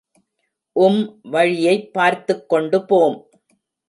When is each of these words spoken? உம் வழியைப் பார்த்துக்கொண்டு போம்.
உம் 0.75 1.19
வழியைப் 1.23 1.93
பார்த்துக்கொண்டு 1.93 2.85
போம். 2.85 3.17